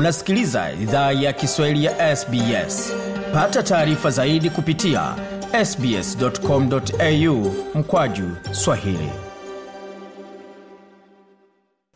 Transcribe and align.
unasikiliza 0.00 0.72
idhaa 0.72 1.12
ya 1.12 1.32
kiswahili 1.32 1.84
ya 1.84 2.16
sbs 2.16 2.92
pata 3.34 3.62
taarifa 3.62 4.10
zaidi 4.10 4.50
kupitia 4.50 5.14
sbscomau 5.64 7.54
mkwaju 7.74 8.24
swahili. 8.52 9.10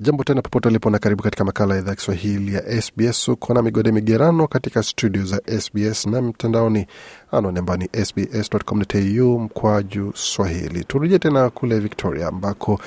Jambo 0.00 0.24
tena 0.24 0.42
popote 0.42 0.68
ulipo 0.68 0.90
na 0.90 0.98
karibu 0.98 1.22
katika 1.22 1.44
makala 1.44 1.74
ya 1.74 1.80
idhaa 1.80 1.94
kiswahili 1.94 2.54
ya 2.54 2.82
sbs 2.82 3.28
uko 3.28 3.54
na 3.54 3.62
migode 3.62 3.92
migerano 3.92 4.46
katika 4.48 4.82
studio 4.82 5.24
za 5.24 5.40
sbs 5.60 6.06
na 6.06 6.22
mtandaoni 6.22 6.86
anwani 7.32 7.58
ambayo 7.58 7.78
ni 7.78 8.04
sbs.com.au 8.04 9.38
mkwaju 9.38 10.12
swahili. 10.16 10.84
Turujie 10.84 11.18
tena 11.18 11.50
kule 11.50 11.78
victoria 11.80 12.28
ambako 12.28 12.80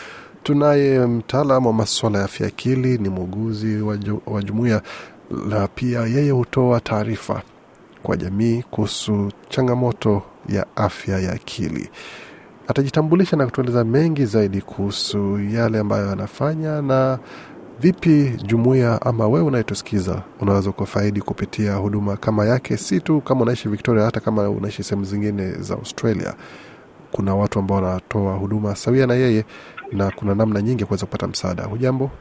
tunaye 0.48 1.00
mtaalam 1.00 1.66
wa 1.66 1.74
maswala 1.74 2.20
ya 2.20 2.26
afya 2.26 2.48
akili 2.48 2.98
ni 2.98 3.10
muuguzi 3.10 3.82
wa, 4.28 4.42
jumuiya 4.44 4.82
na 5.32 5.68
pia 5.68 6.00
yeye 6.02 6.32
hutoa 6.32 6.80
taarifa 6.80 7.42
kwa 8.04 8.18
jamii 8.18 8.64
kuhusu 8.72 9.32
changamoto 9.50 10.22
ya 10.50 10.66
afya 10.76 11.20
ya 11.20 11.32
akili. 11.34 11.90
Atajitambulisha 12.68 13.38
na 13.38 13.46
kutueleza 13.46 13.84
mengi 13.84 14.26
zaidi 14.26 14.62
kuhusu 14.62 15.40
yale 15.40 15.80
ambayo 15.80 16.12
anafanya 16.12 16.82
na 16.82 17.20
vipi 17.80 18.34
jumuiya 18.46 19.02
ama 19.02 19.28
wewe 19.28 19.46
unayetusikiza 19.46 20.22
unaweza 20.42 20.72
kufaidi 20.72 21.22
kupitia 21.22 21.76
huduma 21.76 22.18
kama 22.18 22.46
yake. 22.46 22.78
Si 22.78 23.00
tu 23.02 23.22
kama 23.22 23.42
unaishi 23.42 23.70
victoria 23.70 24.04
hata 24.06 24.20
kama 24.20 24.50
unaishi 24.50 24.84
sehemu 24.84 25.06
zingine 25.06 25.52
za 25.52 25.74
australia. 25.74 26.34
Kuna 27.12 27.36
watu 27.36 27.60
ambao 27.60 27.78
wanatoa 27.84 28.34
huduma 28.36 28.76
sawia 28.76 29.08
na 29.08 29.14
yeye 29.14 29.46
na 29.92 30.12
kuna 30.12 30.36
namna 30.36 30.62
nyingi 30.62 30.82
ya 30.82 30.88
kuweza 30.88 31.06
kupata 31.06 31.28
msaada. 31.28 31.64
Hujambo 31.64 32.12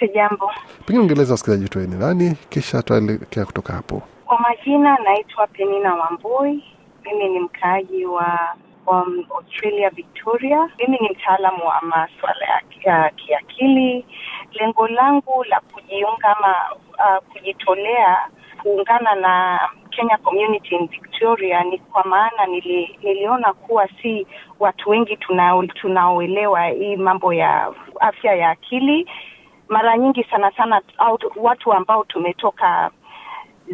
Si 0.00 0.08
jambo. 0.08 0.50
pengine 0.86 0.98
ungeleza 1.04 1.32
wasikilizaji 1.32 1.78
wetu 1.78 1.90
ni 1.94 1.98
nani 2.00 2.36
kisha 2.48 2.82
tutaelekea 2.82 3.44
kutoka 3.44 3.72
hapo 3.72 4.02
Kwa 4.26 4.38
majina 4.40 4.96
naitwa 5.04 5.46
Penina 5.46 5.94
Wambui. 5.94 6.64
Mimi 7.04 7.28
ni 7.28 7.40
mkaaji 7.40 8.06
wa 8.06 8.54
wa 8.86 9.06
Australia 9.36 9.90
Victoria. 9.90 10.70
Mimi 10.78 10.98
ni 11.00 11.08
mtaalamu 11.10 11.66
wa 11.66 11.80
masuala 11.82 12.46
ya 12.46 12.60
ki- 13.10 13.14
kiakili. 13.16 14.06
Lengo 14.52 14.88
langu 14.88 15.44
la 15.44 15.60
kujiunga 15.60 16.36
ama 16.36 16.54
uh, 16.98 17.32
kujitolea 17.32 18.18
kuungana 18.62 19.14
na 19.14 19.60
Kenya 19.90 20.16
Community 20.18 20.74
in 20.74 20.88
Victoria 20.88 21.64
ni 21.64 21.78
kwa 21.78 22.04
maana 22.04 22.46
nili, 22.46 22.98
niliona 23.02 23.52
kuwa 23.52 23.88
si 24.02 24.26
watu 24.60 24.90
wengi 24.90 25.16
tunao- 25.16 25.66
tunaoelewa 25.66 26.66
hii 26.66 26.96
mambo 26.96 27.32
ya 27.34 27.72
afya 28.00 28.34
ya 28.34 28.50
akili. 28.50 29.08
Mara 29.68 29.98
nyingi 29.98 30.24
sana 30.24 30.50
sana 30.56 30.80
out, 30.98 31.24
watu 31.36 31.72
ambao 31.72 32.04
tumetoka 32.04 32.90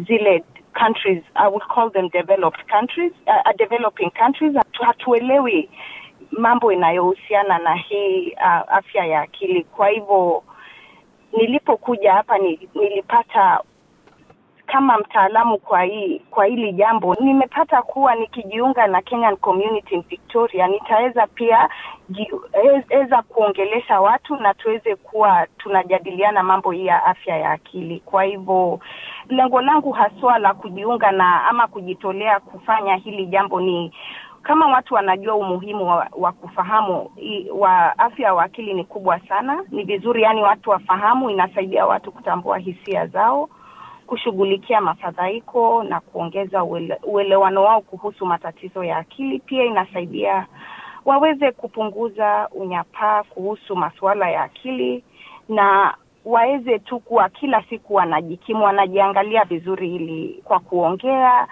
zile 0.07 0.43
countries 0.73 1.23
I 1.35 1.47
would 1.47 1.63
call 1.75 1.91
them 1.91 2.09
developed 2.09 2.65
countries 2.71 3.11
uh, 3.27 3.33
uh, 3.45 3.51
developing 3.57 4.09
countries. 4.11 4.55
Hatuelewi 4.71 5.69
mambo 6.31 6.71
inayohusiana 6.71 7.57
na 7.57 7.75
hii 7.75 8.31
uh, 8.31 8.73
afya 8.73 9.05
ya 9.05 9.21
akili. 9.21 9.63
Kwa 9.63 9.87
hivyo 9.89 10.43
nilipokuja 11.37 12.13
hapa 12.13 12.37
ni, 12.37 12.69
nilipata 12.75 13.61
kama 14.73 14.97
mtaalamu 14.97 15.57
kwa 15.57 15.83
hii 15.83 16.19
kwa 16.31 16.45
hili 16.45 16.73
jambo 16.73 17.15
nimepata 17.15 17.81
kuwa 17.81 18.15
nikijiunga 18.15 18.87
na 18.87 19.01
Kenyan 19.01 19.37
Community 19.37 19.95
in 19.95 20.03
Victoria 20.09 20.67
nitaweza 20.67 21.27
pia 21.27 21.69
weza 22.89 23.21
kuongelesha 23.21 24.01
watu 24.01 24.35
na 24.35 24.53
tuweze 24.53 24.95
kuwa 24.95 25.47
tunajadiliana 25.57 26.43
mambo 26.43 26.71
hii 26.71 26.85
ya 26.85 27.05
afya 27.05 27.37
ya 27.37 27.51
akili. 27.51 27.99
Kwa 27.99 28.23
hivyo 28.23 28.79
lengo 29.29 29.61
langu 29.61 29.91
haswa 29.91 30.39
la 30.39 30.53
kujiunga 30.53 31.11
na 31.11 31.45
ama 31.47 31.67
kujitolea 31.67 32.39
kufanya 32.39 32.95
hili 32.95 33.25
jambo 33.25 33.61
ni 33.61 33.93
kama 34.43 34.67
watu 34.67 34.93
wanajua 34.93 35.35
umuhimu 35.35 35.87
wa, 35.87 36.07
wa 36.17 36.31
kufahamu 36.31 37.11
wa 37.55 37.99
afya 37.99 38.33
wa 38.33 38.43
akili 38.43 38.73
ni 38.73 38.83
kubwa 38.83 39.19
sana. 39.19 39.63
Ni 39.71 39.83
vizuri 39.83 40.23
yani 40.23 40.41
watu 40.43 40.69
wafahamu, 40.69 41.29
inasaidia 41.29 41.85
watu 41.85 42.11
kutambua 42.11 42.57
hisia 42.57 43.07
zao 43.07 43.49
kushughulikia 44.07 44.81
mafadhaiko 44.81 45.83
na 45.83 45.99
kuongeza 45.99 46.63
uele, 46.63 46.97
uelewano 47.03 47.63
wao 47.63 47.81
kuhusu 47.81 48.25
matatizo 48.25 48.83
ya 48.83 48.97
akili. 48.97 49.39
Pia 49.39 49.65
inasaidia 49.65 50.47
waweze 51.05 51.51
kupunguza 51.51 52.49
unyapaa 52.51 53.23
kuhusu 53.23 53.75
masuala 53.75 54.29
ya 54.29 54.43
akili 54.43 55.03
na 55.49 55.95
waweze 56.25 56.79
tu 56.79 56.99
kuwa 56.99 57.29
kila 57.29 57.63
siku 57.63 57.93
wanajikimu, 57.95 58.63
wanajiangalia 58.63 59.43
vizuri, 59.43 59.95
ili 59.95 60.41
kwa 60.43 60.59
kuongea, 60.59 61.47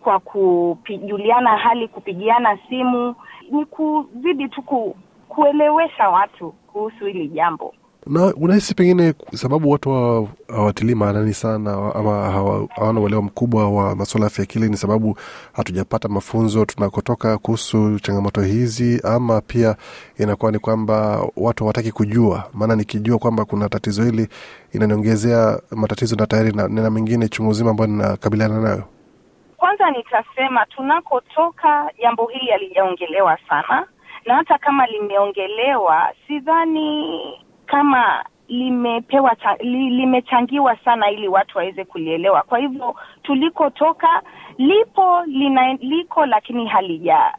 kwa 0.00 0.20
kujuliana 0.20 1.56
hali, 1.56 1.88
kupigiana 1.88 2.58
simu, 2.68 3.14
ni 3.50 3.64
kuzidi 3.66 4.48
tu 4.48 4.62
ku, 4.62 4.96
kuelewesha 5.28 6.08
watu 6.10 6.50
kuhusu 6.50 7.06
hili 7.06 7.28
jambo. 7.28 7.74
Na 8.06 8.34
unahisi 8.34 8.74
pengine 8.74 9.14
sababu 9.34 9.70
watu 9.70 9.90
hawa- 9.90 10.28
hawatilii 10.48 10.94
maanani 10.94 11.34
sana 11.34 11.94
ama 11.94 12.30
hawana 12.76 13.00
uelewa 13.00 13.22
mkubwa 13.22 13.70
wa 13.70 13.96
masuala 13.96 14.24
ya 14.24 14.26
afya 14.26 14.42
akili 14.42 14.68
ni 14.68 14.76
sababu 14.76 15.16
hatujapata 15.52 16.08
mafunzo 16.08 16.64
tunakotoka 16.64 17.38
kuhusu 17.38 17.98
changamoto 18.00 18.40
hizi 18.40 19.00
ama 19.04 19.40
pia 19.40 19.76
inakuwa 20.18 20.52
ni 20.52 20.58
kwamba 20.58 21.26
watu 21.36 21.64
hawataki 21.64 21.92
kujua. 21.92 22.44
Maana 22.54 22.76
nikijua 22.76 23.18
kwamba 23.18 23.44
kuna 23.44 23.68
tatizo 23.68 24.04
hili 24.04 24.28
inaniongezea 24.72 25.60
matatizo 25.70 26.16
na 26.16 26.26
tayari 26.26 26.52
na, 26.52 26.68
na 26.68 26.90
mengine 26.90 27.28
chungu 27.28 27.52
zima 27.52 27.70
ambayo 27.70 27.90
ninakabiliana 27.90 28.60
nayo. 28.60 28.82
Kwanza 29.56 29.90
nitasema 29.90 30.66
tunakotoka, 30.66 31.90
jambo 32.02 32.26
hili 32.26 32.50
halijaongelewa 32.50 33.38
sana, 33.48 33.86
na 34.26 34.34
hata 34.34 34.58
kama 34.58 34.86
limeongelewa, 34.86 36.08
sidhani 36.28 37.20
kama 37.72 38.24
limepewa 38.48 39.36
li, 39.60 39.90
limechangiwa 39.90 40.76
sana 40.76 41.10
ili 41.10 41.28
watu 41.28 41.58
waweze 41.58 41.84
kulielewa. 41.84 42.42
Kwa 42.42 42.58
hivyo 42.58 42.94
tulikotoka 43.22 44.22
lipo 44.58 45.22
lina, 45.26 45.74
liko 45.74 46.26
lakini 46.26 46.66
halija 46.66 47.34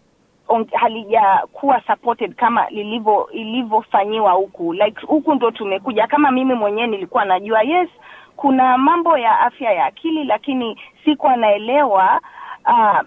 halijakuwa 0.73 1.81
supported 1.87 2.35
kama 2.35 2.69
lilivyo 2.69 3.29
ilivyofanyiwa 3.31 4.31
huku 4.31 4.73
like 4.73 5.05
huku 5.05 5.35
ndo 5.35 5.51
tumekuja 5.51 6.07
kama 6.07 6.31
mimi 6.31 6.53
mwenyewe 6.53 6.87
nilikuwa 6.87 7.25
najua 7.25 7.61
yes 7.61 7.89
kuna 8.35 8.77
mambo 8.77 9.17
ya 9.17 9.39
afya 9.39 9.71
ya 9.73 9.85
akili 9.85 10.23
lakini 10.23 10.79
sikuwa 11.05 11.35
naelewa 11.35 12.21
uh, 12.67 12.99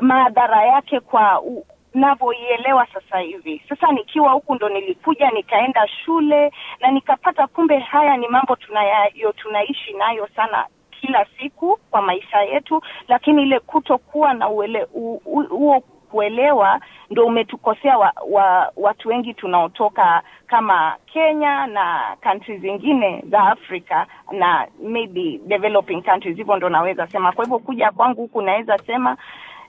madhara 0.00 0.64
yake 0.64 1.00
kwa 1.00 1.40
u, 1.40 1.66
navyoielewa 1.96 2.86
sasa 2.94 3.18
hivi 3.18 3.62
sasa 3.68 3.92
nikiwa 3.92 4.32
huku 4.32 4.54
ndo 4.54 4.68
nilikuja 4.68 5.30
nikaenda 5.30 5.88
shule 5.88 6.52
na 6.80 6.90
nikapata 6.90 7.46
kumbe 7.46 7.78
haya 7.78 8.16
ni 8.16 8.28
mambo 8.28 8.56
tunayo 8.56 9.32
tunaishi 9.36 9.92
nayo 9.92 10.28
sana 10.36 10.66
kila 11.00 11.26
siku 11.38 11.78
kwa 11.90 12.02
maisha 12.02 12.42
yetu 12.42 12.82
lakini 13.08 13.42
ile 13.42 13.60
kutokuwa 13.60 14.34
na 14.34 14.44
huo 14.44 15.82
kuelewa 16.10 16.80
ndo 17.10 17.26
umetukosea 17.26 17.98
wa, 17.98 18.12
wa, 18.30 18.72
watu 18.76 19.08
wengi 19.08 19.34
tunaotoka 19.34 20.22
kama 20.46 20.96
Kenya 21.06 21.66
na 21.66 22.16
countries 22.22 22.60
zingine 22.60 23.24
za 23.30 23.40
Afrika 23.40 24.06
na 24.32 24.66
maybe 24.82 25.40
developing 25.46 26.02
countries, 26.02 26.36
hivyo 26.36 26.56
ndo 26.56 26.68
naweza 26.68 27.06
sema. 27.06 27.32
Kwa 27.32 27.44
hivyo 27.44 27.58
kuja 27.58 27.90
kwangu 27.90 28.20
huku 28.22 28.42
naweza 28.42 28.78
sema 28.78 29.16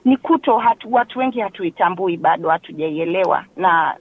ni 0.04 0.16
kuto 0.16 0.58
hatu, 0.58 0.92
watu 0.92 1.18
wengi 1.18 1.40
hatuitambui 1.40 2.16
bado, 2.16 2.48
hatujaielewa. 2.48 3.44
Na 3.56 3.96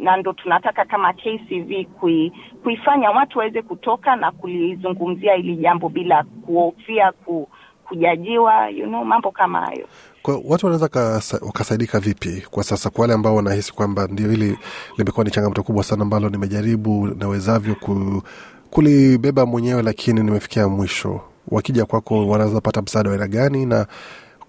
na 0.00 0.16
ndo 0.16 0.32
tunataka 0.32 0.84
kama 0.84 1.12
KCV 1.12 1.84
kui, 2.00 2.32
kuifanya 2.62 3.10
watu 3.10 3.38
waweze 3.38 3.62
kutoka 3.62 4.16
na 4.16 4.30
kulizungumzia 4.32 5.34
hili 5.34 5.56
jambo 5.56 5.88
bila 5.88 6.24
kuhofia 6.46 7.12
ku, 7.12 7.48
kujajiwa 7.88 8.68
you 8.68 8.86
know, 8.86 9.04
mambo 9.04 9.30
kama 9.30 9.60
hayo. 9.60 9.86
kwa 10.22 10.40
watu 10.44 10.66
wanaweza 10.66 11.20
wakasaidika 11.46 12.00
vipi 12.00 12.42
kwa 12.50 12.64
sasa? 12.64 12.90
Kwa 12.90 13.02
wale 13.02 13.14
ambao 13.14 13.36
wanahisi 13.36 13.72
kwamba 13.74 14.06
ndio 14.06 14.30
hili 14.30 14.58
limekuwa 14.98 15.24
ni 15.24 15.30
changamoto 15.30 15.62
kubwa 15.62 15.84
sana 15.84 16.02
ambalo 16.02 16.28
nimejaribu 16.28 17.06
nawezavyo 17.06 17.74
ku, 17.74 18.22
kulibeba 18.70 19.46
mwenyewe 19.46 19.82
lakini 19.82 20.20
nimefikia 20.22 20.68
mwisho. 20.68 21.20
Wakija 21.48 21.84
kwako 21.86 22.28
wanaweza 22.28 22.60
pata 22.60 22.82
msaada 22.82 23.10
wa 23.10 23.14
aina 23.16 23.28
gani? 23.28 23.66
Na 23.66 23.86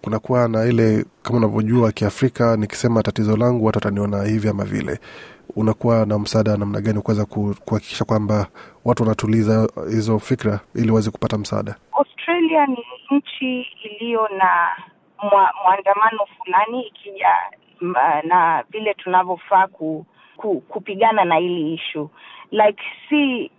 kunakuwa 0.04 0.48
na 0.48 0.66
ile 0.66 1.06
kama 1.22 1.38
unavyojua 1.38 1.92
kiafrika 1.92 2.58
nikisema 2.58 3.04
tatizo 3.04 3.38
langu 3.38 3.66
watu 3.66 3.78
wataniona 3.78 4.24
hivi 4.24 4.50
ama 4.50 4.64
vile. 4.66 5.00
Unakuwa 5.56 6.06
na 6.06 6.20
msaada 6.20 6.58
namna 6.58 6.82
gani 6.82 7.02
kuweza 7.02 7.26
kuhakikisha 7.66 8.06
kwamba 8.06 8.48
watu 8.86 9.04
wanatuliza 9.04 9.70
hizo 9.90 10.20
fikra 10.20 10.60
ili 10.76 10.90
waweze 10.90 11.12
kupata 11.12 11.38
msaada? 11.38 11.76
Australia 11.92 12.66
ni 12.66 12.86
nchi 13.12 13.68
iliyo 13.84 14.28
na 14.38 14.68
mwa, 15.24 15.54
mwandamano 15.66 16.20
fulani 16.38 16.82
ikija 16.88 17.36
na 18.24 18.64
vile 18.70 18.94
tunavyofaa 18.94 19.68
ku, 19.68 20.06
ku, 20.38 20.62
kupigana 20.62 21.26
na 21.26 21.36
hili 21.36 21.74
ishu 21.74 22.10
like 22.52 22.84
si 23.10 23.52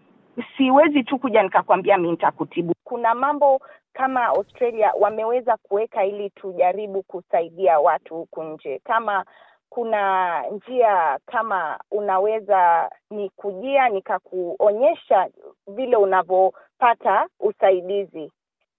siwezi 0.56 1.02
tu 1.04 1.18
kuja 1.18 1.42
nikakwambia 1.42 1.98
mi 1.98 2.10
nitakutibu 2.10 2.74
kuna 2.84 3.14
mambo 3.14 3.60
kama 3.94 4.24
Australia 4.26 4.92
wameweza 5.00 5.56
kuweka 5.56 6.04
ili 6.04 6.30
tujaribu 6.30 7.02
kusaidia 7.02 7.80
watu 7.80 8.14
huku 8.16 8.42
nje, 8.42 8.80
kama 8.84 9.24
kuna 9.68 10.42
njia 10.50 11.18
kama 11.26 11.78
unaweza 11.90 12.90
nikujia 13.10 13.88
nikakuonyesha 13.88 15.28
vile 15.66 15.96
unavyopata 15.96 17.26
usaidizi 17.40 18.32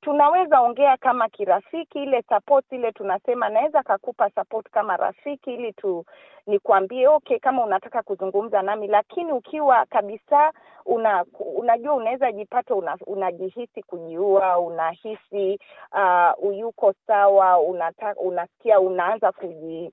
tunaweza 0.06 0.62
ongea 0.62 0.98
kama 0.98 1.30
kirafiki 1.30 2.04
ile 2.04 2.24
support 2.30 2.66
ile 2.72 2.92
tunasema 2.92 3.50
naweza 3.50 3.84
kakupa 3.84 4.30
support 4.30 4.70
kama 4.70 4.98
rafiki 4.98 5.54
ili 5.54 5.74
tu 5.74 6.06
nikwambie 6.48 7.08
okay 7.08 7.40
kama 7.40 7.64
unataka 7.66 8.04
kuzungumza 8.04 8.62
nami. 8.62 8.88
Lakini 8.88 9.32
ukiwa 9.32 9.86
kabisa 9.86 10.52
una 10.86 11.26
unajua 11.56 11.94
unaweza 11.94 12.32
jipata 12.32 12.76
una, 12.76 12.98
unajihisi 13.08 13.84
kujiua 13.84 14.60
unahisi 14.60 15.60
uh, 15.94 16.44
uyuko 16.50 16.94
sawa 17.08 17.60
unata, 17.60 18.16
unasikia 18.16 18.80
unaanza 18.80 19.32
kuji 19.32 19.92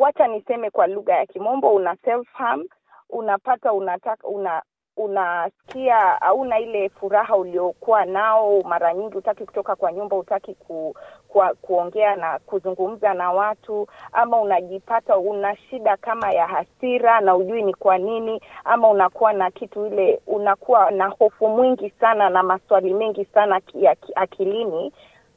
wacha 0.00 0.26
niseme 0.26 0.70
kwa 0.70 0.86
lugha 0.86 1.14
ya 1.14 1.26
kimombo 1.26 1.74
una 1.74 1.96
self 2.04 2.28
harm 2.32 2.64
unapata 3.10 3.72
unataka 3.72 4.28
una 4.28 4.62
unasikia 4.96 5.96
hauna 5.98 6.58
ile 6.60 6.88
furaha 6.88 7.36
uliokuwa 7.36 8.04
nao 8.04 8.60
mara 8.62 8.94
nyingi 8.94 9.16
utaki 9.16 9.44
kutoka 9.44 9.76
kwa 9.76 9.92
nyumba 9.92 10.16
utaki 10.16 10.54
ku, 10.54 10.94
kwa, 11.28 11.54
kuongea 11.54 12.16
na 12.16 12.38
kuzungumza 12.38 13.14
na 13.14 13.32
watu 13.32 13.86
ama 14.12 14.40
unajipata 14.40 15.18
una 15.18 15.56
shida 15.56 15.96
kama 15.96 16.32
ya 16.32 16.46
hasira 16.46 17.20
na 17.20 17.36
ujui 17.36 17.62
ni 17.62 17.74
kwa 17.74 17.98
nini 17.98 18.40
ama 18.64 18.88
unakuwa 18.88 19.32
na 19.32 19.50
kitu 19.50 19.86
ile 19.86 20.20
unakuwa 20.26 20.90
na 20.90 21.08
hofu 21.08 21.48
mwingi 21.48 21.90
sana 21.90 22.30
na 22.30 22.42
maswali 22.42 22.94
mengi 22.94 23.24
sana 23.24 23.60
ya 23.74 23.96
akilini 24.14 24.92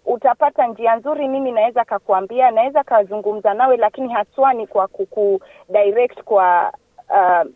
utapata 0.06 0.68
njia 0.68 0.96
nzuri 0.96 1.28
mimi 1.28 1.52
naweza 1.52 1.86
kakuambia 1.86 2.52
naweza 2.52 2.84
kazungumza 2.84 3.54
nawe 3.54 3.78
lakini 3.78 4.10
haswa 4.14 4.54
ni 4.54 4.68
kwa 4.68 4.88
kuku 4.88 5.40
direct 5.70 6.24
kwa 6.24 6.74
uh, 7.10 7.50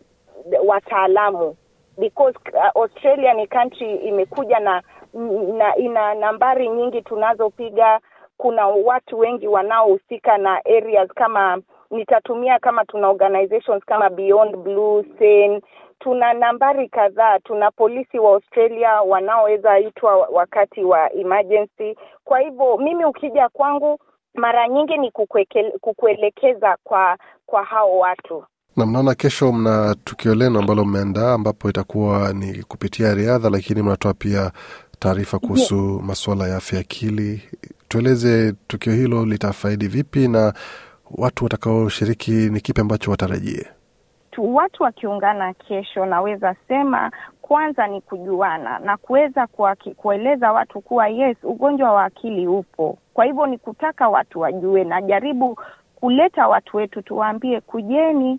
wataalamu 0.66 1.56
because 2.00 2.34
uh, 2.54 2.82
Australia 2.82 3.34
ni 3.34 3.46
country 3.46 3.96
imekuja 3.96 4.58
na, 4.60 4.82
na 5.58 5.76
ina 5.76 6.14
nambari 6.14 6.68
nyingi 6.68 7.02
tunazopiga. 7.02 8.00
Kuna 8.36 8.66
watu 8.66 9.18
wengi 9.18 9.48
wanaohusika 9.48 10.38
na 10.38 10.64
areas 10.64 11.08
kama 11.08 11.62
nitatumia 11.90 12.58
kama 12.58 12.84
tuna 12.84 13.08
organizations 13.08 13.84
kama 13.84 14.10
Beyond 14.10 14.56
Blue, 14.56 15.04
Sane, 15.18 15.60
tuna 15.98 16.32
nambari 16.32 16.88
kadhaa. 16.88 17.38
Tuna 17.38 17.70
polisi 17.70 18.18
wa 18.18 18.30
Australia 18.30 19.02
wanaoweza 19.02 19.78
itwa 19.78 20.16
wakati 20.16 20.84
wa 20.84 21.12
emergency. 21.12 21.96
Kwa 22.24 22.40
hivyo 22.40 22.76
mimi 22.78 23.04
ukija 23.04 23.48
kwangu 23.48 23.98
mara 24.34 24.68
nyingi 24.68 24.98
ni 24.98 25.10
kukuelekeza 25.80 26.76
kwa 26.84 27.18
kwa 27.46 27.64
hao 27.64 27.98
watu 27.98 28.44
na 28.76 28.86
mnaona 28.86 29.14
kesho 29.14 29.52
mna 29.52 29.94
tukio 30.04 30.34
lenu 30.34 30.58
ambalo 30.58 30.84
mmeandaa 30.84 31.34
ambapo 31.34 31.68
itakuwa 31.70 32.32
ni 32.32 32.62
kupitia 32.62 33.14
riadha, 33.14 33.50
lakini 33.50 33.82
mnatoa 33.82 34.14
pia 34.14 34.50
taarifa 34.98 35.38
kuhusu 35.38 35.90
yeah, 35.90 36.02
masuala 36.04 36.48
ya 36.48 36.56
afya 36.56 36.80
akili. 36.80 37.42
Tueleze 37.88 38.52
tukio 38.66 38.92
hilo 38.92 39.24
litafaidi 39.26 39.88
vipi 39.88 40.28
na 40.28 40.52
watu 41.10 41.44
watakaoshiriki 41.44 42.30
ni 42.30 42.60
kipi 42.60 42.80
ambacho 42.80 43.10
watarajie? 43.10 43.66
Tu, 44.30 44.54
watu 44.54 44.82
wakiungana 44.82 45.54
kesho, 45.54 46.06
naweza 46.06 46.54
sema 46.68 47.10
kwanza 47.42 47.86
ni 47.86 48.00
kujuana 48.00 48.78
na 48.78 48.96
kuweza 48.96 49.46
kueleza 49.96 50.52
watu 50.52 50.80
kuwa 50.80 51.08
yes, 51.08 51.36
ugonjwa 51.42 51.92
wa 51.92 52.04
akili 52.04 52.46
upo. 52.46 52.98
Kwa 53.14 53.24
hivyo 53.24 53.46
ni 53.46 53.58
kutaka 53.58 54.08
watu 54.08 54.40
wajue, 54.40 54.84
na 54.84 55.02
jaribu 55.02 55.58
kuleta 55.94 56.48
watu 56.48 56.76
wetu, 56.76 57.02
tuwaambie 57.02 57.60
kujeni 57.60 58.38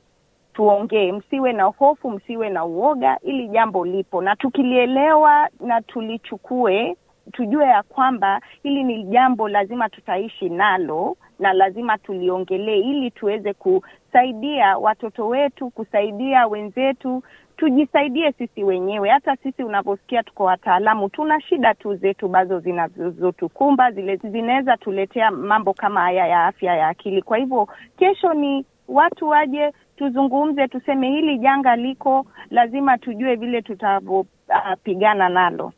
tuongee, 0.54 1.12
msiwe 1.12 1.54
na 1.54 1.64
hofu, 1.64 2.12
msiwe 2.12 2.50
na 2.50 2.66
uoga, 2.66 3.18
ili 3.22 3.48
jambo 3.48 3.86
lipo, 3.86 4.22
na 4.22 4.36
tukilielewa 4.36 5.50
na 5.60 5.82
tulichukue, 5.82 6.96
tujue 7.32 7.66
ya 7.66 7.84
kwamba 7.84 8.42
hili 8.64 8.84
ni 8.84 9.04
jambo 9.04 9.50
lazima 9.50 9.90
tutaishi 9.90 10.50
nalo 10.50 11.18
na 11.40 11.54
lazima 11.54 11.98
tuliongelee, 11.98 12.80
ili 12.80 13.12
tuweze 13.12 13.54
kusaidia 13.54 14.78
watoto 14.78 15.28
wetu, 15.28 15.70
kusaidia 15.70 16.48
wenzetu, 16.48 17.24
tujisaidie 17.58 18.32
sisi 18.32 18.64
wenyewe. 18.64 19.10
Hata 19.10 19.36
sisi 19.36 19.64
unavyosikia 19.64 20.24
tuko 20.24 20.44
wataalamu, 20.44 21.10
tuna 21.10 21.42
shida 21.42 21.74
tu 21.74 21.96
zetu 21.96 22.28
bazo 22.28 22.60
zinazotukumba, 22.60 23.92
zile 23.92 24.16
zinaweza 24.16 24.78
tuletea 24.78 25.32
mambo 25.32 25.74
kama 25.74 26.02
haya 26.02 26.28
ya 26.28 26.46
afya 26.46 26.76
ya 26.76 26.88
akili. 26.88 27.22
Kwa 27.22 27.38
hivyo 27.38 27.68
kesho 27.98 28.34
ni 28.34 28.66
watu 28.88 29.28
waje 29.30 29.72
tuzungumze, 30.02 30.68
tuseme 30.68 31.10
hili 31.10 31.38
janga 31.38 31.76
liko, 31.76 32.26
lazima 32.50 32.98
tujue 32.98 33.36
vile 33.36 33.62
tutavyopigana 33.62 35.26
uh, 35.28 35.32
nalo. 35.34 35.74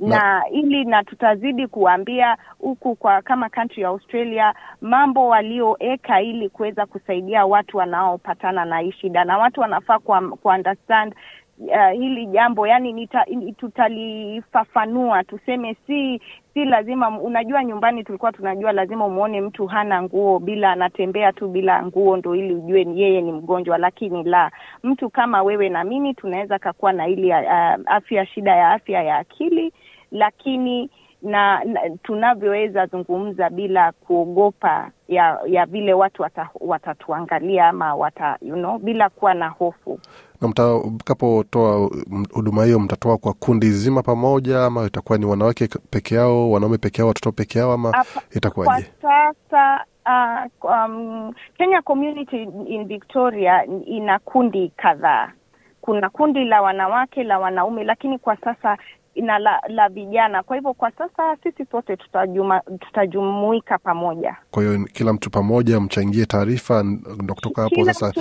Na, 0.00 0.08
na 0.08 0.48
ili 0.50 0.84
na 0.84 1.04
tutazidi 1.04 1.66
kuambia 1.66 2.36
huku 2.58 2.94
kwa 2.96 3.22
kama 3.22 3.48
country 3.48 3.82
ya 3.82 3.88
Australia 3.88 4.54
mambo 4.80 5.28
walioeka 5.28 6.22
ili 6.22 6.48
kuweza 6.48 6.86
kusaidia 6.86 7.46
watu 7.46 7.76
wanaopatana 7.76 8.64
na 8.64 8.78
hii 8.78 8.92
shida, 8.92 9.24
na 9.24 9.38
watu 9.38 9.60
wanafaa 9.60 9.98
ku 9.98 10.48
understand 10.48 11.14
uh, 11.58 11.90
hili 11.92 12.26
jambo 12.26 12.66
yani 12.66 12.92
nita, 12.92 13.24
tutalifafanua 13.58 15.24
tuseme 15.24 15.76
si 15.86 16.20
si 16.54 16.64
lazima 16.64 17.18
unajua 17.20 17.64
nyumbani 17.64 18.04
tulikuwa 18.04 18.32
tunajua 18.32 18.72
lazima 18.72 19.06
umwone 19.06 19.40
mtu 19.40 19.66
hana 19.66 20.02
nguo 20.02 20.38
bila 20.38 20.72
anatembea 20.72 21.32
tu 21.32 21.48
bila 21.48 21.86
nguo 21.86 22.16
ndo 22.16 22.34
ili 22.34 22.54
ujue 22.54 22.86
yeye 22.94 23.20
ni 23.20 23.32
mgonjwa 23.32 23.78
lakini 23.78 24.22
la 24.24 24.50
mtu 24.82 25.10
kama 25.10 25.42
wewe 25.42 25.68
na 25.68 25.84
mimi 25.84 26.14
tunaweza 26.14 26.58
kakuwa 26.58 26.92
na 26.92 27.08
ili 27.08 27.30
uh, 27.30 27.38
afya 27.86 28.26
shida 28.26 28.56
ya 28.56 28.70
afya 28.70 29.02
ya 29.02 29.16
akili 29.18 29.72
lakini 30.10 30.90
na, 31.24 31.64
na 31.64 31.80
tunavyoweza 32.02 32.86
zungumza 32.86 33.50
bila 33.50 33.92
kuogopa 33.92 34.90
ya 35.08 35.38
ya 35.46 35.66
vile 35.66 35.94
watu 35.94 36.22
wata, 36.22 36.48
watatuangalia 36.60 37.68
ama 37.68 37.94
wata, 37.94 38.38
you 38.42 38.54
know, 38.54 38.78
bila 38.78 39.08
kuwa 39.08 39.34
na 39.34 39.48
hofu. 39.48 39.98
Na 40.40 40.48
mtakapotoa 40.48 41.90
huduma 42.32 42.64
hiyo 42.64 42.78
mtatoa 42.80 43.18
kwa 43.18 43.32
kundi 43.32 43.70
zima 43.70 44.02
pamoja 44.02 44.64
ama 44.64 44.84
itakuwa 44.86 45.18
ni 45.18 45.24
wanawake 45.26 45.68
peke 45.90 46.14
yao 46.14 46.50
wanaume 46.50 46.78
peke 46.78 47.00
yao 47.02 47.08
watoto 47.08 47.32
peke 47.32 47.58
yao 47.58 47.72
ama 47.72 48.04
itakuwaje? 48.36 48.86
kwa 49.00 49.10
sasa 49.10 49.84
uh, 50.06 50.70
um, 50.70 51.32
Kenya 51.58 51.82
Community 51.82 52.42
in 52.66 52.84
Victoria 52.88 53.64
ina 53.86 54.18
kundi 54.18 54.72
kadhaa. 54.76 55.32
Kuna 55.80 56.10
kundi 56.10 56.44
la 56.44 56.62
wanawake 56.62 57.24
la 57.24 57.38
wanaume 57.38 57.84
lakini 57.84 58.18
kwa 58.18 58.36
sasa 58.36 58.78
na 59.16 59.38
la, 59.38 59.60
la 59.68 59.88
vijana. 59.88 60.42
Kwa 60.42 60.56
hivyo 60.56 60.74
kwa 60.74 60.90
sasa 60.90 61.36
sisi 61.42 61.64
sote 61.70 61.96
tutajuma, 61.96 62.60
tutajumuika 62.80 63.78
pamoja. 63.78 64.36
Kwa 64.50 64.62
hiyo 64.62 64.84
kila 64.92 65.12
mtu 65.12 65.30
pamoja 65.30 65.80
mchangie 65.80 66.26
taarifa, 66.26 66.82
ndo 67.22 67.34
kutoka 67.34 67.62
hapo 67.62 67.84
sasa 67.84 68.12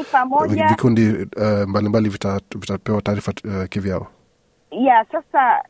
vikundi 0.69 1.09
uh, 1.09 1.67
mbalimbali 1.69 2.09
vitapewa 2.55 3.01
taarifa 3.01 3.33
uh, 3.45 3.65
kivyao. 3.69 4.07
ya 4.71 5.05
sasa 5.11 5.63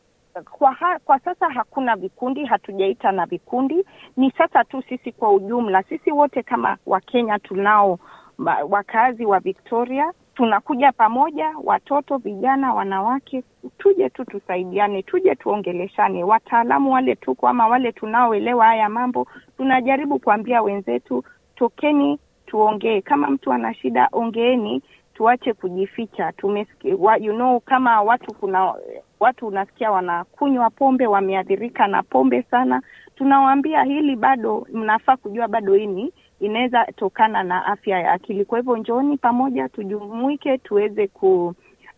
kwa, 0.50 0.72
ha, 0.72 0.98
kwa 1.04 1.18
sasa 1.18 1.48
hakuna 1.48 1.96
vikundi, 1.96 2.44
hatujaita 2.44 3.12
na 3.12 3.26
vikundi. 3.26 3.84
Ni 4.16 4.30
sasa 4.38 4.64
tu 4.64 4.82
sisi 4.88 5.12
kwa 5.12 5.32
ujumla, 5.32 5.82
sisi 5.82 6.10
wote 6.12 6.42
kama 6.42 6.76
Wakenya 6.86 7.38
tunao 7.38 7.98
wakazi 8.68 9.24
wa 9.24 9.40
Victoria 9.40 10.12
tunakuja 10.34 10.92
pamoja, 10.92 11.54
watoto, 11.64 12.16
vijana, 12.18 12.74
wanawake, 12.74 13.42
tuje 13.78 14.10
tu 14.10 14.24
tusaidiane, 14.24 15.02
tuje 15.02 15.34
tuongeleshane. 15.34 16.24
Wataalamu 16.24 16.92
wale 16.92 17.14
tuko 17.16 17.48
ama 17.48 17.68
wale 17.68 17.92
tunaoelewa 17.92 18.64
haya 18.66 18.88
mambo, 18.88 19.26
tunajaribu 19.56 20.18
kuambia 20.18 20.62
wenzetu, 20.62 21.24
tokeni 21.56 22.18
tuongee. 22.46 23.00
Kama 23.00 23.30
mtu 23.30 23.52
ana 23.52 23.74
shida, 23.74 24.08
ongeeni, 24.12 24.82
tuache 25.14 25.52
kujificha. 25.52 26.32
Tumesikia, 26.32 26.90
you 27.20 27.32
know, 27.34 27.60
kama 27.60 28.02
watu 28.02 28.34
kuna 28.34 28.74
watu 29.20 29.46
unasikia 29.46 29.90
wanakunywa 29.90 30.70
pombe, 30.70 31.06
wameathirika 31.06 31.86
na 31.86 32.02
pombe 32.02 32.42
sana, 32.42 32.82
tunawaambia 33.16 33.82
hili 33.82 34.16
bado 34.16 34.66
mnafaa 34.72 35.16
kujua, 35.16 35.48
bado 35.48 35.74
hii 35.74 35.86
ni 35.86 36.12
inaweza 36.44 36.84
tokana 36.96 37.42
na 37.42 37.66
afya 37.66 38.00
ya 38.00 38.12
akili. 38.12 38.44
Kwa 38.44 38.58
hivyo 38.58 38.76
njooni 38.76 39.16
pamoja, 39.16 39.68
tujumuike, 39.68 40.58
tuweze 40.58 41.06
ku 41.08 41.54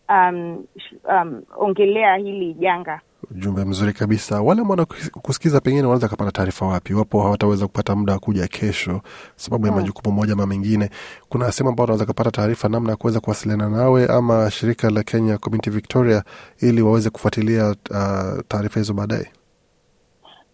um, 0.09 0.63
um, 1.09 1.41
ongelea 1.57 2.15
hili 2.15 2.53
janga. 2.53 3.01
Ujumbe 3.31 3.65
mzuri 3.65 3.93
kabisa. 3.93 4.41
Wale 4.41 4.61
ambao 4.61 4.71
wanakusikiza 4.77 5.59
pengine 5.61 5.81
wanaweza 5.81 6.07
kupata 6.07 6.31
taarifa 6.31 6.65
wapi, 6.67 6.93
iwapo 6.93 7.21
hawataweza 7.21 7.67
kupata 7.67 7.95
muda 7.95 8.13
wa 8.13 8.19
kuja 8.19 8.47
kesho 8.47 9.01
sababu 9.35 9.65
ya 9.65 9.71
Hmm. 9.71 9.81
majukumu 9.81 10.15
moja 10.15 10.33
ama 10.33 10.45
mengine? 10.47 10.89
Kuna 11.29 11.51
sehemu 11.51 11.69
ambao 11.69 11.83
wanaweza 11.83 12.05
kupata 12.05 12.31
taarifa 12.31 12.69
namna 12.69 12.89
ya 12.91 12.95
kuweza 12.95 13.19
kuwasiliana 13.19 13.69
nawe 13.69 14.05
ama 14.07 14.51
shirika 14.51 14.89
la 14.89 15.03
Kenya 15.03 15.37
Community 15.37 15.69
Victoria 15.69 16.23
ili 16.59 16.81
waweze 16.81 17.09
kufuatilia 17.09 17.69
uh, 17.69 18.39
taarifa 18.47 18.79
hizo 18.79 18.93
baadaye. 18.93 19.27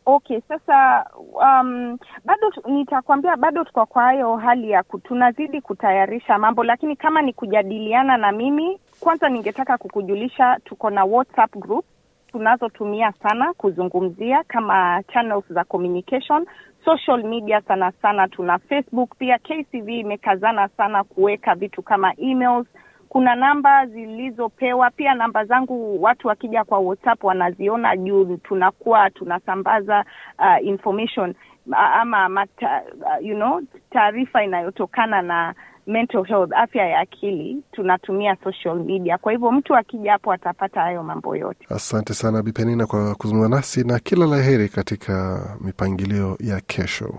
Okay, 0.05 0.41
sasa 0.47 1.05
um, 1.33 1.97
bado 2.25 2.51
nitakwambia 2.67 3.37
bado 3.37 3.63
tuko 3.63 3.85
kwa 3.85 4.03
hayo 4.03 4.35
hali 4.35 4.71
ya 4.71 4.83
tunazidi 4.83 5.61
kutayarisha 5.61 6.37
mambo, 6.37 6.63
lakini 6.63 6.95
kama 6.95 7.21
ni 7.21 7.33
kujadiliana 7.33 8.17
na 8.17 8.31
mimi, 8.31 8.79
kwanza 8.99 9.29
ningetaka 9.29 9.77
kukujulisha 9.77 10.59
tuko 10.65 10.89
na 10.89 11.03
WhatsApp 11.05 11.55
group 11.57 11.85
tunazotumia 12.31 13.11
sana 13.23 13.53
kuzungumzia 13.53 14.43
kama 14.47 15.03
channels 15.13 15.43
za 15.49 15.63
communication 15.63 16.45
social 16.85 17.23
media 17.23 17.61
sana 17.61 17.91
sana 18.01 18.27
tuna 18.27 18.59
facebook 18.59 19.15
pia 19.17 19.37
kcv 19.39 19.89
imekazana 19.89 20.67
sana 20.67 21.03
kuweka 21.03 21.55
vitu 21.55 21.81
kama 21.81 22.13
emails 22.17 22.67
kuna 23.13 23.35
namba 23.35 23.85
zilizopewa 23.85 24.89
pia 24.91 25.13
namba 25.13 25.45
zangu 25.45 26.03
watu 26.03 26.27
wakija 26.27 26.63
kwa 26.63 26.79
whatsapp 26.79 27.23
wanaziona 27.23 27.97
juu 27.97 28.37
tunakuwa 28.37 29.09
tunasambaza 29.09 30.05
uh, 30.39 30.67
information 30.67 31.33
ama 31.71 32.29
mata, 32.29 32.81
uh, 33.01 33.25
you 33.25 33.35
know 33.35 33.61
taarifa 33.91 34.43
inayotokana 34.43 35.21
na 35.21 35.53
mental 35.87 36.23
health 36.25 36.53
afya 36.53 36.85
ya 36.87 36.99
akili 36.99 37.63
tunatumia 37.71 38.37
social 38.43 38.75
media 38.75 39.17
kwa 39.17 39.31
hivyo 39.31 39.51
mtu 39.51 39.75
akija 39.75 40.11
hapo 40.11 40.31
atapata 40.31 40.81
hayo 40.81 41.03
mambo 41.03 41.35
yote 41.35 41.65
Asante 41.69 42.13
sana 42.13 42.41
Bipenina 42.43 42.85
kwa 42.85 43.15
kuzungumza 43.15 43.55
nasi 43.55 43.83
na 43.83 43.99
kila 43.99 44.25
la 44.25 44.37
heri 44.41 44.69
katika 44.69 45.39
mipangilio 45.61 46.37
ya 46.39 46.61
kesho. 46.61 47.13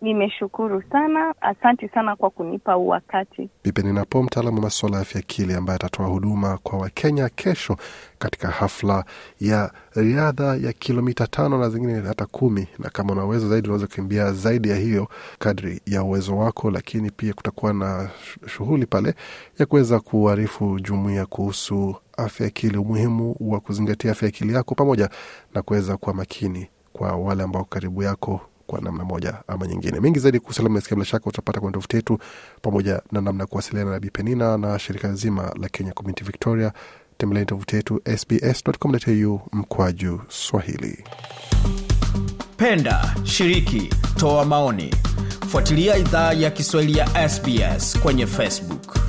Nimeshukuru 0.00 0.82
sana. 0.92 1.34
Asante 1.40 1.88
sana 1.88 2.16
kwa 2.16 2.30
kunipa 2.30 2.72
huu 2.74 2.88
wakati 2.88 3.48
Bipenina 3.64 4.04
Po, 4.04 4.22
mtaalamu 4.22 4.56
wa 4.56 4.62
masuala 4.62 4.96
ya 4.96 5.02
afya 5.02 5.18
akili, 5.18 5.54
ambaye 5.54 5.74
atatoa 5.76 6.06
huduma 6.06 6.58
kwa 6.58 6.78
Wakenya 6.78 7.28
kesho 7.28 7.76
katika 8.18 8.48
hafla 8.48 9.04
ya 9.40 9.72
riadha 9.94 10.56
ya 10.56 10.72
kilomita 10.72 11.26
tano 11.26 11.58
na 11.58 11.70
zingine 11.70 12.00
hata 12.00 12.26
kumi, 12.26 12.68
na 12.78 12.90
kama 12.90 13.12
una 13.12 13.24
uwezo 13.24 13.48
zaidi 13.48 13.68
unaweza 13.68 13.86
kukimbia 13.86 14.32
zaidi 14.32 14.68
ya 14.68 14.76
hiyo 14.76 15.08
kadri 15.38 15.80
ya 15.86 16.02
uwezo 16.02 16.36
wako, 16.38 16.70
lakini 16.70 17.10
pia 17.10 17.32
kutakuwa 17.34 17.72
na 17.72 18.10
shughuli 18.46 18.86
pale 18.86 19.14
ya 19.58 19.66
kuweza 19.66 20.00
kuarifu 20.00 20.80
jumuia 20.80 21.26
kuhusu 21.26 21.96
afya 22.16 22.44
ya 22.44 22.48
akili, 22.48 22.78
umuhimu 22.78 23.36
wa 23.40 23.60
kuzingatia 23.60 24.10
afya 24.12 24.26
ya 24.26 24.34
akili 24.34 24.54
yako, 24.54 24.74
pamoja 24.74 25.10
na 25.54 25.62
kuweza 25.62 25.96
kuwa 25.96 26.14
makini 26.14 26.66
kwa 26.92 27.16
wale 27.16 27.42
ambao 27.42 27.64
karibu 27.64 28.02
yako 28.02 28.40
kwa 28.66 28.80
namna 28.80 29.04
moja 29.04 29.34
ama 29.48 29.66
nyingine. 29.66 30.00
Mengi 30.00 30.18
zaidi 30.18 30.40
kuhusu 30.40 30.68
Nasikia, 30.68 30.94
bila 30.96 31.04
shaka 31.06 31.26
utapata 31.26 31.60
kwenye 31.60 31.72
tovuti 31.74 31.96
yetu, 31.96 32.18
pamoja 32.62 33.02
na 33.12 33.20
namna 33.20 33.42
ya 33.42 33.46
kuwasiliana 33.46 33.90
na 33.90 34.00
Bipenina 34.00 34.58
na 34.58 34.78
shirika 34.78 35.12
zima 35.14 35.52
la 35.60 35.68
Kenya 35.68 35.92
Community 35.92 36.24
Victoria. 36.24 36.72
Tembeleni 37.18 37.46
tovuti 37.46 37.76
yetu 37.76 38.00
sbs.com.au 38.18 39.40
mkwaju 39.52 40.20
Swahili. 40.28 41.04
Penda, 42.56 43.14
shiriki, 43.24 43.90
toa 44.16 44.44
maoni. 44.44 44.94
Fuatilia 45.48 45.96
idhaa 45.96 46.32
ya 46.32 46.50
Kiswahili 46.50 46.98
ya 46.98 47.28
SBS 47.28 47.98
kwenye 48.00 48.26
Facebook. 48.26 49.05